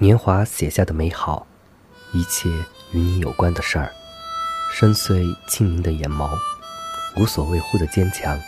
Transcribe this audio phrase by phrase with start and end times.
[0.00, 1.44] 年华写下的美好，
[2.12, 2.48] 一切
[2.92, 3.90] 与你有关的事儿，
[4.72, 6.30] 深邃清明的眼眸，
[7.16, 8.38] 无所谓乎的坚强，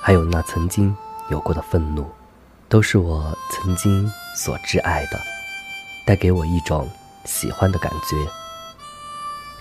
[0.00, 0.96] 还有那曾经
[1.28, 2.10] 有过的愤怒，
[2.70, 5.20] 都是我曾经所挚爱的，
[6.06, 6.88] 带给我一种
[7.26, 8.16] 喜欢的感觉。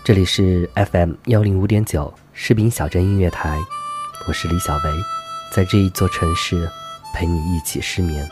[0.05, 3.59] 这里是 FM 幺零五点九士兵小镇音乐台，
[4.29, 4.83] 我是李小维，
[5.51, 6.71] 在这一座城市
[7.13, 8.25] 陪你一起失眠。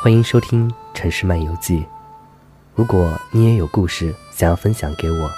[0.00, 1.78] 欢迎收听《城市漫游记》。
[2.74, 5.30] 如果你也有故事想要分享给我，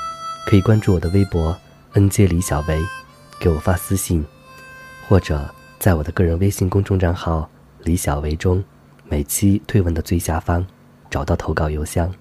[0.47, 1.57] 可以关注我的微博
[1.95, 2.81] “nj 李小维”，
[3.41, 4.25] 给我发私信，
[5.09, 7.51] 或者在我的个人微信公众账号
[7.83, 8.63] “李小维”中，
[9.05, 10.65] 每期推文的最下方
[11.11, 12.13] 找到投稿邮箱。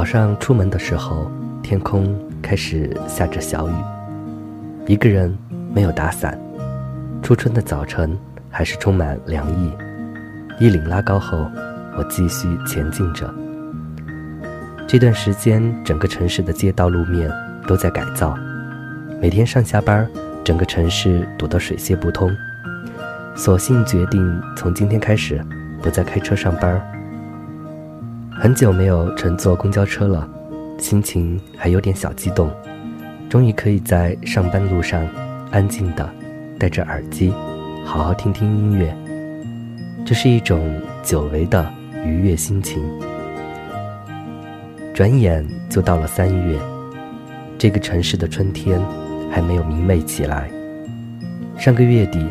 [0.00, 1.30] 早上出门的时候，
[1.62, 3.72] 天空开始下着小雨。
[4.86, 5.36] 一个人
[5.74, 6.40] 没有打伞，
[7.22, 8.16] 初春的早晨
[8.48, 9.70] 还是充满凉意。
[10.58, 11.46] 衣领拉高后，
[11.98, 13.30] 我继续前进着。
[14.88, 17.30] 这段时间，整个城市的街道路面
[17.66, 18.34] 都在改造，
[19.20, 20.08] 每天上下班，
[20.42, 22.34] 整个城市堵得水泄不通。
[23.36, 25.44] 索性决定从今天开始，
[25.82, 26.80] 不再开车上班。
[28.42, 30.26] 很久没有乘坐公交车了，
[30.78, 32.50] 心情还有点小激动。
[33.28, 35.06] 终于可以在上班路上
[35.50, 36.08] 安静的
[36.58, 37.34] 戴着耳机，
[37.84, 38.96] 好好听听音乐。
[40.06, 41.70] 这是一种久违的
[42.02, 42.82] 愉悦心情。
[44.94, 46.58] 转眼就到了三月，
[47.58, 48.80] 这个城市的春天
[49.30, 50.50] 还没有明媚起来。
[51.58, 52.26] 上个月底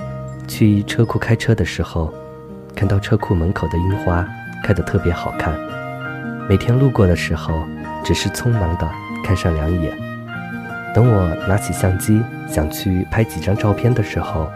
[0.48, 2.12] 去车库开车的时候，
[2.76, 4.28] 看到车库门口的樱花
[4.64, 5.54] 开得特别好看。
[6.50, 7.64] 每天路过的时候，
[8.04, 8.90] 只是匆忙的
[9.24, 9.96] 看上两眼。
[10.96, 14.50] 等我拿起相机想去拍几张照片的时候，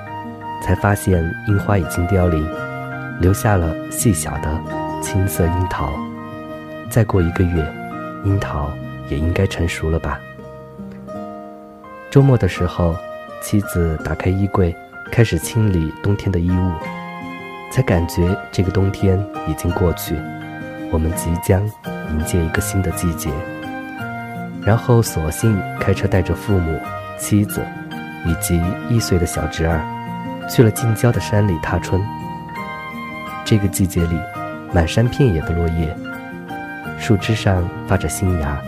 [0.64, 2.44] 才发现樱花已经凋零，
[3.22, 4.60] 留下了细小的
[5.04, 5.94] 青色樱桃。
[6.90, 7.64] 再过一个月，
[8.24, 8.72] 樱桃
[9.08, 10.20] 也应该成熟了吧？
[12.10, 12.96] 周末的时候，
[13.40, 14.76] 妻子打开衣柜，
[15.12, 16.72] 开始清理冬天的衣物，
[17.72, 20.16] 才感觉这个冬天已经过去。
[20.94, 21.60] 我们即将
[22.12, 23.32] 迎接一个新的季节，
[24.62, 26.80] 然后索性开车带着父母、
[27.18, 27.66] 妻子
[28.28, 29.82] 以及一岁的小侄儿，
[30.48, 32.00] 去了近郊的山里踏春。
[33.44, 34.20] 这个季节里，
[34.72, 35.98] 满山遍野的落叶，
[37.00, 38.62] 树枝上发着新芽，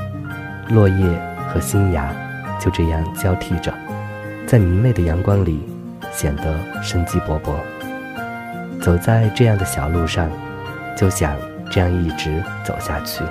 [0.70, 1.08] 落叶
[1.48, 2.12] 和新芽
[2.60, 3.72] 就这样交替着，
[4.48, 5.64] 在明媚的阳光里
[6.12, 7.54] 显得生机勃勃。
[8.82, 10.28] 走在这样的小路上，
[10.98, 11.32] 就想。
[11.76, 13.22] 这样一直走下去。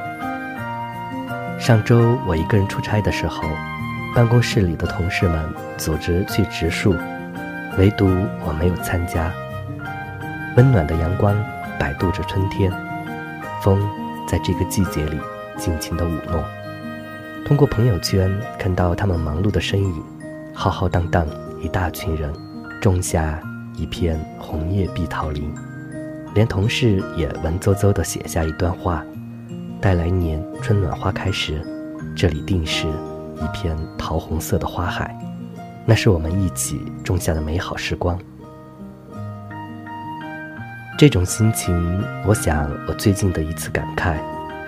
[1.58, 3.42] 上周我一个人出差的时候，
[4.14, 5.42] 办公室里的同事们
[5.78, 6.94] 组织去植树，
[7.78, 8.04] 唯独
[8.44, 9.32] 我没有参加。
[10.58, 11.34] 温暖的阳光
[11.78, 12.70] 摆渡着春天，
[13.62, 13.80] 风
[14.28, 15.18] 在这个季节里
[15.56, 16.44] 尽情的舞弄。
[17.46, 20.04] 通过朋友圈看到他们忙碌的身影，
[20.52, 21.26] 浩浩荡荡
[21.62, 22.30] 一大群人，
[22.78, 23.40] 种下
[23.74, 25.50] 一片红叶碧桃林。
[26.34, 29.04] 连同事也文绉绉地写下一段话
[29.80, 31.64] ：“待来年春暖花开时，
[32.16, 35.16] 这里定是一片桃红色的花海，
[35.86, 38.18] 那是我们一起种下的美好时光。”
[40.98, 44.16] 这种心情，我想我最近的一次感慨，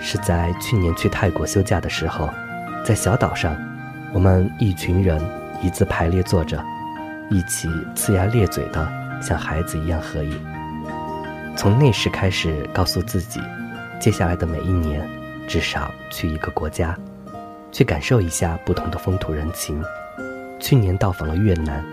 [0.00, 2.28] 是在去年去泰国休假的时候，
[2.84, 3.56] 在小岛上，
[4.12, 5.20] 我们一群人
[5.62, 6.62] 一字排列坐着，
[7.28, 8.88] 一起呲牙咧嘴的
[9.20, 10.55] 像孩子一样合影。
[11.56, 13.40] 从那时开始告诉自己
[13.98, 15.08] 接下来的每一年
[15.48, 16.94] 至少去一个国家
[17.72, 19.82] 去感受一下不同的风土人情。
[20.60, 21.84] 去年到访了越南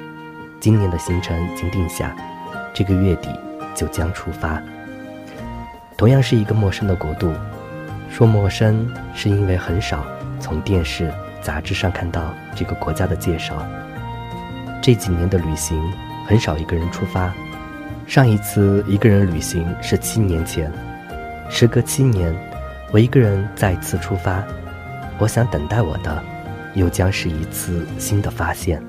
[0.60, 2.15] 今年的行程已经定下
[2.74, 3.30] 这个月底
[3.74, 4.62] 就将出发。
[5.98, 7.33] 同样是一个陌生的国度
[8.10, 10.06] 说陌生是因为很少
[10.39, 11.10] 从电视
[11.42, 13.65] 杂志上看到这个国家的介绍。
[14.81, 15.81] 这几年的旅行
[16.27, 17.33] 很少一个人出发
[18.05, 20.71] 上一次一个人旅行是七年前。
[21.50, 22.35] 时隔七年
[22.91, 24.44] 我一个人再次出发。
[25.19, 26.21] 我想等待我的
[26.73, 28.81] 又将是一次新的发现。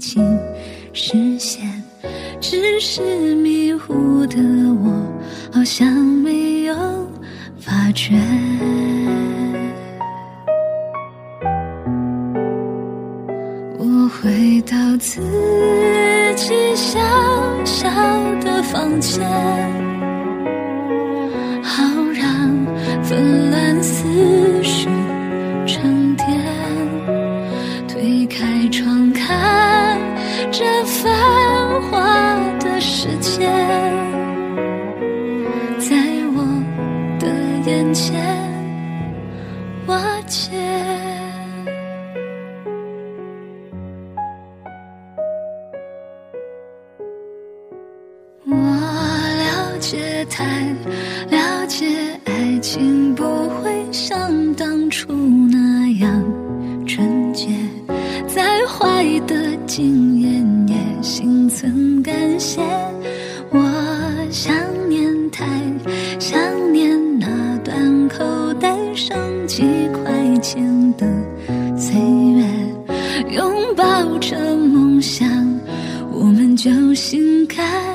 [0.00, 0.24] 经
[0.94, 1.62] 实现，
[2.40, 4.38] 只是迷糊的
[4.82, 4.90] 我
[5.52, 6.74] 好像没有
[7.58, 8.14] 发觉。
[13.78, 15.20] 我回到自
[16.34, 16.98] 己小
[17.66, 17.88] 小
[18.40, 19.79] 的房间。
[48.46, 50.44] 我了解，太
[51.30, 51.84] 了解，
[52.26, 55.12] 爱情不会像当初
[55.50, 56.24] 那样
[56.86, 57.48] 纯洁，
[58.28, 60.09] 再坏的境。
[74.20, 75.26] 这梦想
[76.12, 77.89] 我们就心甘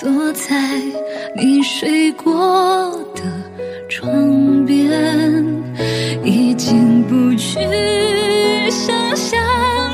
[0.00, 0.56] 坐在
[1.36, 3.22] 你睡过的
[3.88, 5.44] 床边，
[6.24, 7.58] 已经不去
[8.70, 9.38] 想象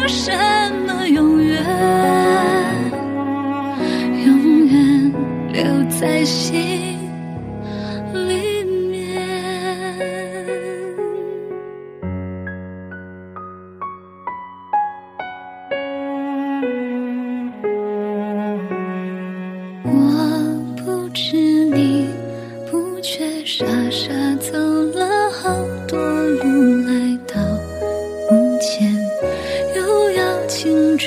[0.07, 0.33] 什
[0.87, 1.65] 么永远，
[4.27, 5.13] 永远
[5.53, 5.63] 留
[5.99, 6.76] 在心。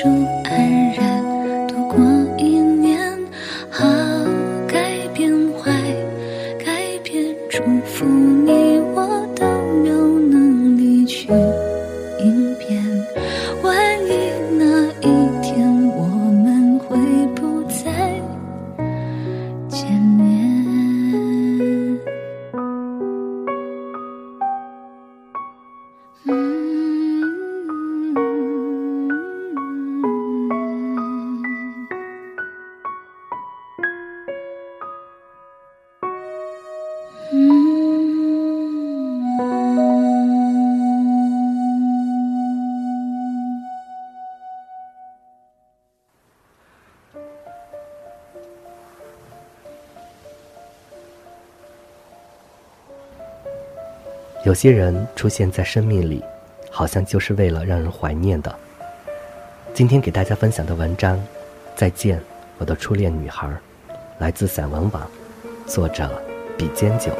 [0.02, 0.39] You.
[37.30, 37.36] 有
[54.52, 56.20] 些人出现在生命里
[56.68, 58.52] 好像就是为了让人怀念的。
[59.72, 61.22] 今天给大家分享的文章
[61.76, 62.20] 再见
[62.58, 63.48] 我的初恋女孩
[64.18, 65.08] 来自散文网
[65.64, 66.29] 作者
[66.60, 67.10] 比肩酒。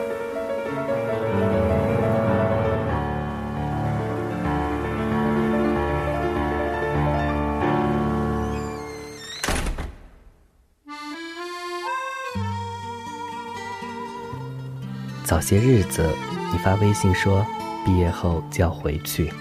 [15.25, 16.07] 早些日子，
[16.53, 17.47] 你发微信说
[17.87, 19.33] 毕业后就要回去，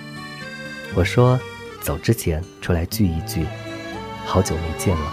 [0.96, 1.38] 我说
[1.82, 3.46] 走之前出来聚一聚，
[4.25, 5.12] 好久没见了。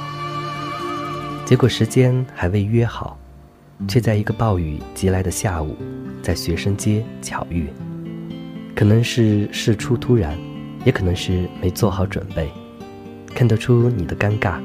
[1.45, 3.06] 结果时间还未约好。
[3.89, 5.77] 却在一个暴雨袭来的下午，
[6.23, 7.69] 在学生街巧遇。
[8.75, 10.37] 可能是事出突然，
[10.85, 12.51] 也可能是没做好准备，
[13.27, 14.61] 看得出你的尴尬，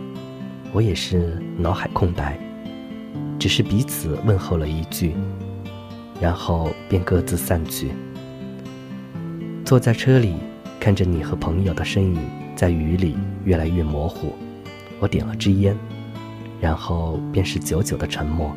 [0.73, 2.37] 我也是脑海空白，
[3.39, 5.15] 只是彼此问候了一句。
[6.19, 7.89] 然后便各自散去。
[9.65, 10.35] 坐在车里，
[10.79, 12.17] 看着你和朋友的身影
[12.55, 14.35] 在雨里越来越模糊，
[14.99, 15.75] 我点了支烟，
[16.59, 18.55] 然后便是久久的沉默。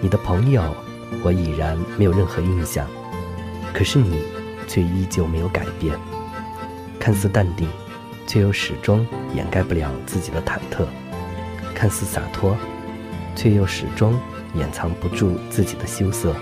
[0.00, 0.62] 你的朋友，
[1.22, 2.86] 我已然没有任何印象，
[3.72, 4.22] 可是你，
[4.66, 5.98] 却依旧没有改变。
[6.98, 7.68] 看似淡定，
[8.26, 10.84] 却又始终掩盖不了自己的忐忑；
[11.74, 12.56] 看似洒脱，
[13.34, 14.18] 却又始终。
[14.54, 16.34] 掩藏不住自己的羞涩。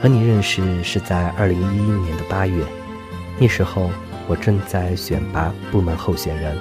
[0.00, 2.64] 和你认识是在二零一一年的八月，
[3.38, 3.90] 那时候
[4.26, 6.56] 我正在选拔部门候选人，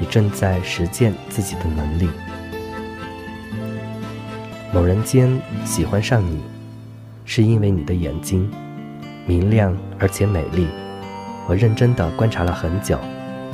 [0.00, 2.08] 你正在实践自己的能力。
[4.72, 6.40] 某人间喜欢上你，
[7.24, 8.50] 是因为你的眼睛
[9.26, 10.66] 明亮而且美丽。
[11.46, 12.98] 我认真的观察了很久，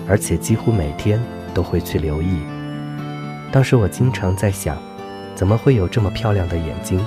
[0.09, 1.21] 而且几乎每天
[1.53, 2.41] 都会去留意。
[3.53, 4.77] 当时我经常在想。
[5.37, 7.05] 怎么会有这么漂亮的眼睛？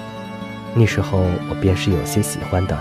[0.75, 2.77] 那时候我便是有些喜欢的，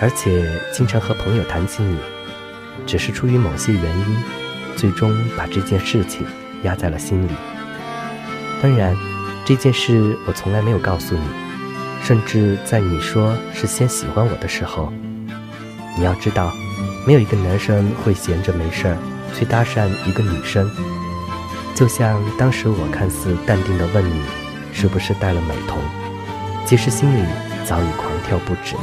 [0.00, 1.98] 而且经常和朋友谈起你，
[2.86, 4.16] 只是出于某些原因，
[4.76, 6.24] 最终把这件事情
[6.62, 7.32] 压在了心里。
[8.62, 8.96] 当然，
[9.46, 11.20] 这件事我从来没有告诉你，
[12.02, 14.90] 甚至在你说是先喜欢我的时候，
[15.98, 16.50] 你要知道，
[17.06, 18.96] 没有一个男生会闲着没事儿
[19.34, 20.70] 去搭讪一个女生。
[21.74, 24.22] 就像当时我看似淡定地问你，
[24.72, 25.76] 是不是戴了美瞳，
[26.64, 27.22] 其实心里
[27.66, 28.74] 早已狂跳不止。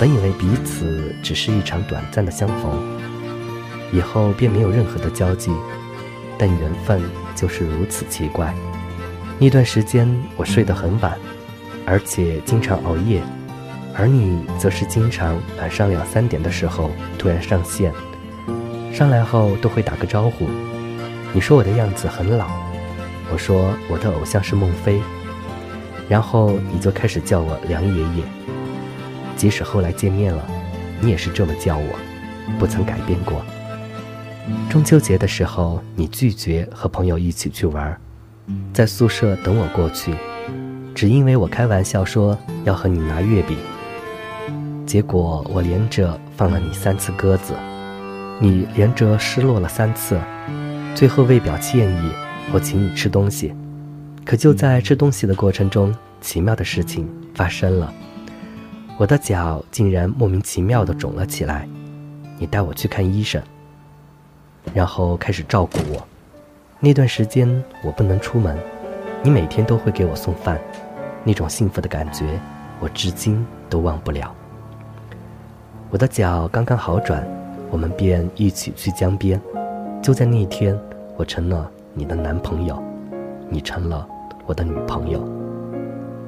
[0.00, 2.82] 本以为彼此只是一场短暂的相逢，
[3.92, 5.52] 以后便没有任何的交集，
[6.36, 7.00] 但缘分
[7.36, 8.52] 就是如此奇怪。
[9.38, 11.18] 那段时间我睡得很晚，
[11.84, 13.20] 而且经常熬夜，
[13.94, 17.92] 而你则是经常晚上两三点的时候突然上线，
[18.92, 20.46] 上来后都会打个招呼。
[21.32, 22.46] 你说我的样子很老，
[23.32, 25.00] 我说我的偶像是孟非，
[26.08, 28.24] 然后你就开始叫我梁爷爷。
[29.36, 30.46] 即使后来见面了，
[31.00, 31.98] 你也是这么叫我，
[32.58, 33.44] 不曾改变过。
[34.70, 38.00] 中秋节的时候，你拒绝和朋友一起去玩，
[38.72, 40.14] 在宿舍等我过去，
[40.94, 43.56] 只因为我开玩笑说要和你拿月饼。
[44.86, 47.54] 结果我连着放了你三次鸽子，
[48.40, 50.20] 你连着失落了三次。
[50.94, 52.10] 最后为表歉意，
[52.52, 53.54] 我请你吃东西。
[54.24, 57.92] 可就在吃东西的过程中，奇妙的事情发生了，
[58.96, 61.68] 我的脚竟然莫名其妙地肿了起来。
[62.38, 63.42] 你带我去看医生，
[64.72, 66.06] 然后开始照顾我。
[66.84, 67.48] 那段时间
[67.82, 68.54] 我不能出门，
[69.22, 70.60] 你每天都会给我送饭，
[71.24, 72.38] 那种幸福的感觉，
[72.78, 74.30] 我至今都忘不了。
[75.88, 77.26] 我的脚刚刚好转，
[77.70, 79.40] 我们便一起去江边。
[80.02, 80.78] 就在那一天，
[81.16, 82.78] 我成了你的男朋友，
[83.48, 84.06] 你成了
[84.44, 85.26] 我的女朋友。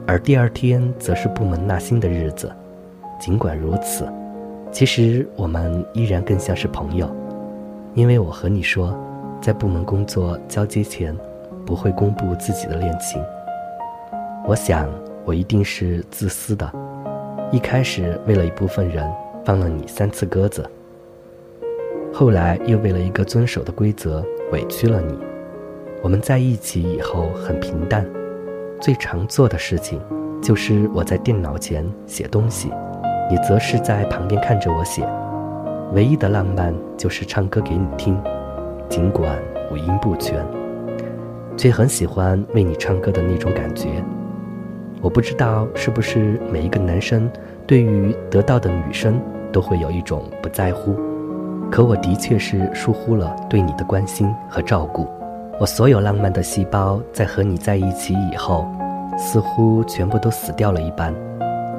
[0.07, 2.51] 而第二天则是部门纳新的日子。
[3.21, 4.11] 尽管如此，
[4.73, 7.15] 其实我们依然更像是朋友，
[7.93, 8.99] 因为我和你说，
[9.47, 11.17] 在部门工作交接前，
[11.65, 13.23] 不会公布自己的恋情。
[14.45, 14.91] 我想，
[15.25, 16.69] 我一定是自私的，
[17.53, 19.09] 一开始为了一部分人
[19.45, 20.69] 放了你三次鸽子。
[22.13, 25.17] 后来又为了一个遵守的规则委屈了你。
[26.03, 28.05] 我们在一起以后很平淡，
[28.81, 30.01] 最常做的事情
[30.43, 32.73] 就是我在电脑前写东西，
[33.31, 35.09] 你则是在旁边看着我写。
[35.93, 38.21] 唯一的浪漫就是唱歌给你听，
[38.89, 39.37] 尽管
[39.71, 40.45] 五音不全，
[41.57, 44.03] 却很喜欢为你唱歌的那种感觉。
[45.03, 47.31] 我不知道是不是每一个男生
[47.67, 49.21] 对于得到的女生
[49.53, 50.97] 都会有一种不在乎。
[51.71, 55.07] 可我的确是疏忽了对你的关心和照顾，
[55.61, 58.67] 我所有浪漫的细胞在和你在一起以后，
[59.19, 61.13] 似乎全部都死掉了一般。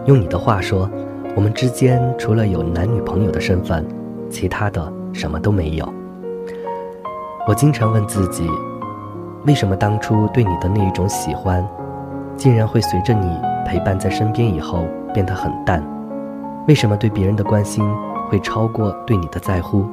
[0.06, 0.90] 用你的话说，
[1.36, 3.86] 我们之间除了有男女朋友的身份，
[4.30, 5.88] 其他的什么都没有。
[7.48, 8.46] 我经常问自己，
[9.46, 11.66] 为什么当初对你的那一种喜欢，
[12.36, 15.82] 竟然会随着你陪伴在身边以后变得很淡？
[16.68, 17.82] 为什么对别人的关心？
[18.30, 19.86] 会超过对你的在乎，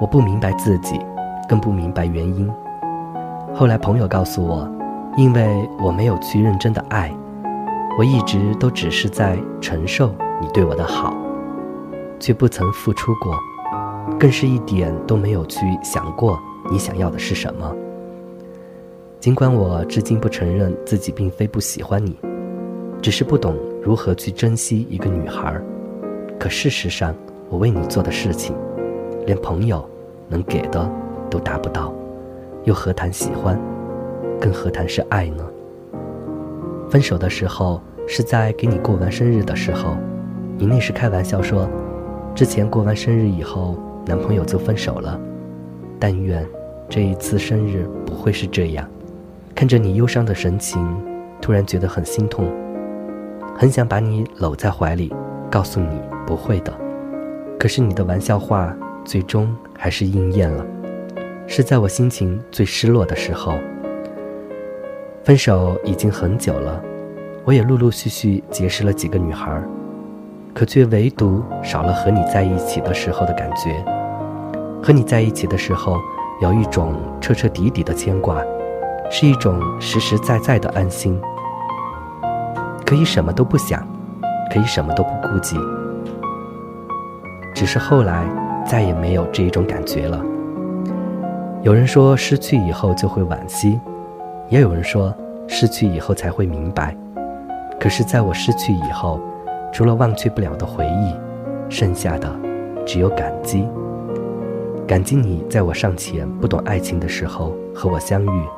[0.00, 0.98] 我不明白自己，
[1.46, 2.50] 更不明白原因。
[3.54, 4.66] 后来朋友告诉我，
[5.18, 7.12] 因为我没有去认真的爱，
[7.98, 11.14] 我一直都只是在承受你对我的好，
[12.18, 13.38] 却不曾付出过，
[14.18, 17.74] 更是一点都没有去想过你想要的是什么。
[19.20, 22.16] 尽管我至今不承认自己并非不喜欢你，
[23.02, 25.60] 只是不懂如何去珍惜一个女孩。
[26.38, 27.14] 可事实上，
[27.50, 28.54] 我为你做的事情，
[29.26, 29.84] 连朋友
[30.28, 30.88] 能给的
[31.28, 31.92] 都达不到，
[32.64, 33.58] 又何谈喜欢？
[34.40, 35.44] 更何谈是爱呢？
[36.88, 39.96] 分手的时候是在给你过完生日的时候，
[40.56, 41.68] 你那时开玩笑说，
[42.36, 45.20] 之前过完生日以后男朋友就分手了。
[45.98, 46.46] 但愿
[46.88, 48.88] 这一次生日不会是这样。
[49.54, 50.80] 看着你忧伤的神情，
[51.40, 52.48] 突然觉得很心痛，
[53.56, 55.12] 很想把你搂在怀里，
[55.50, 56.72] 告诉你不会的。
[57.58, 60.64] 可是你的玩笑话最终还是应验了，
[61.46, 63.54] 是在我心情最失落的时候。
[65.24, 66.80] 分手已经很久了，
[67.44, 69.60] 我也陆陆续续结识了几个女孩，
[70.54, 73.84] 可却唯独少了和你在一起的时候的感觉。
[74.80, 75.98] 和你在一起的时候，
[76.40, 78.40] 有一种彻彻底底的牵挂，
[79.10, 81.20] 是一种实实在在的安心。
[82.86, 83.86] 可以什么都不想，
[84.52, 85.56] 可以什么都不顾忌。
[87.54, 88.24] 只是后来
[88.64, 90.24] 再也没有这一种感觉了。
[91.62, 93.80] 有人说，失去以后就会惋惜。
[94.48, 95.12] 也有人说，
[95.48, 96.96] 失去以后才会明白。
[97.80, 99.20] 可是，在我失去以后，
[99.72, 101.14] 除了忘却不了的回忆，
[101.68, 102.32] 剩下的
[102.86, 103.68] 只有感激。
[104.88, 108.48] 感激你在我尚浅不懂爱情的时候和我相遇，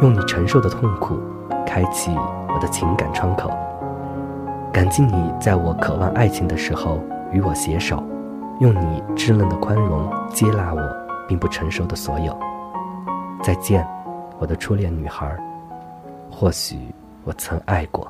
[0.00, 1.20] 用你承受的痛苦
[1.66, 3.50] 开启我的情感窗口。
[4.72, 6.98] 感激你在我渴望爱情的时候
[7.32, 8.02] 与我携手，
[8.60, 10.80] 用你稚嫩的宽容接纳我
[11.28, 12.34] 并不成熟的所有。
[13.42, 13.86] 再见。
[14.40, 15.36] 我的初恋女孩，
[16.30, 16.78] 或许
[17.24, 18.08] 我曾爱过。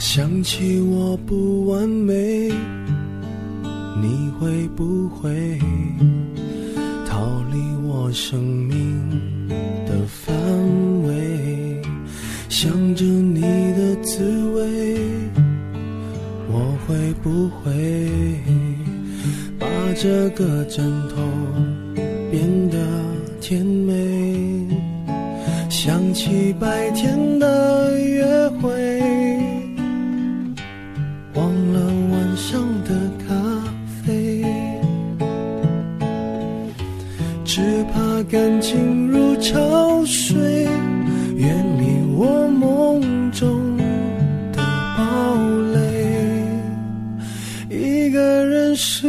[0.00, 2.48] 想起我不完美，
[4.00, 5.58] 你会不会
[7.06, 7.20] 逃
[7.52, 9.46] 离我生命
[9.86, 10.34] 的范
[11.02, 11.82] 围？
[12.48, 14.96] 想着你的滋味，
[16.48, 17.70] 我会不会
[19.58, 19.66] 把？
[19.96, 21.20] 这个枕头
[22.30, 22.78] 变得
[23.38, 24.66] 甜美，
[25.68, 27.18] 想起白天
[39.50, 40.68] 潮水，
[41.34, 43.76] 远离我梦中
[44.52, 44.62] 的
[44.96, 45.36] 堡
[45.74, 46.46] 垒，
[47.68, 49.08] 一个人失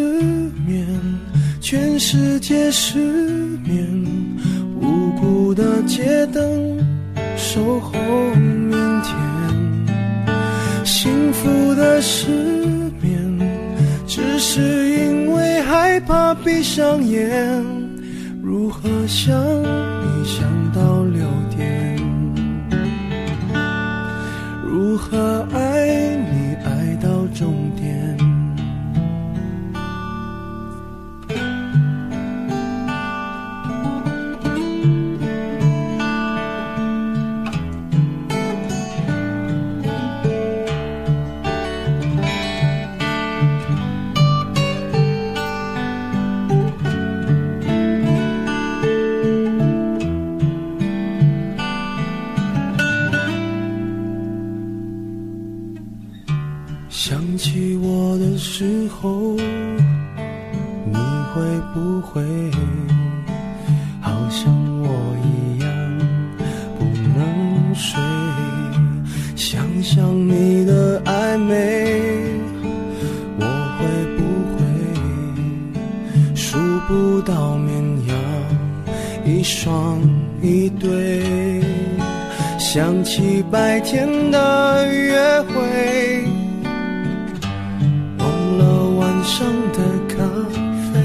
[0.65, 0.83] 眠。
[1.61, 2.97] 全世界失
[3.63, 3.87] 眠，
[4.81, 6.75] 无辜的街灯
[7.37, 7.91] 守候
[8.33, 8.71] 明
[9.03, 9.15] 天。
[10.83, 12.31] 幸福的失
[12.99, 13.39] 眠，
[14.07, 17.63] 只是因为害怕闭上眼。
[18.41, 19.31] 如何想
[20.23, 21.97] 想到六点？
[24.63, 25.40] 如何
[76.91, 78.13] 不到绵阳，
[79.25, 79.97] 一双
[80.41, 81.61] 一对
[82.59, 86.25] 想起白天的约会，
[88.19, 88.27] 忘
[88.57, 90.15] 了晚上的咖
[90.91, 90.99] 啡，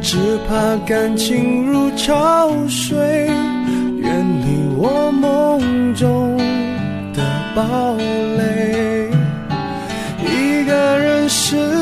[0.00, 0.16] 只
[0.48, 2.96] 怕感情如潮水，
[3.98, 4.46] 远离
[4.78, 6.38] 我梦中
[7.12, 7.24] 的
[7.56, 7.96] 堡
[8.38, 9.10] 垒。
[10.24, 11.81] 一个人失眠，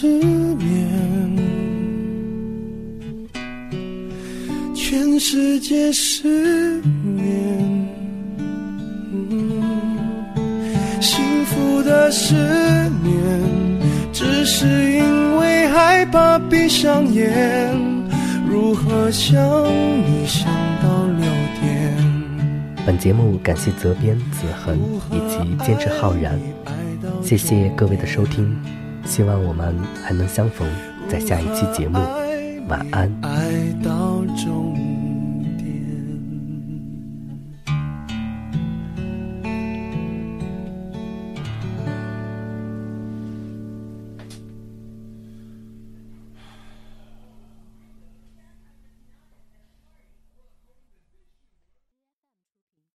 [0.00, 0.88] 失眠，
[4.74, 7.86] 全世界失眠。
[11.02, 12.34] 幸福的失
[13.04, 13.20] 眠，
[14.10, 17.76] 只是因为害怕闭上眼，
[18.48, 20.50] 如何想你想
[20.82, 21.26] 到六
[21.60, 21.94] 点？
[22.86, 24.78] 本节目感谢责编子恒
[25.12, 26.40] 以及监制浩然，
[27.22, 28.56] 谢谢各位的收听，
[29.04, 30.66] 希望我们还能相逢
[31.08, 31.98] 在下一期节目，
[32.68, 33.10] 晚安。
[33.22, 33.52] 爱
[33.84, 34.76] 到终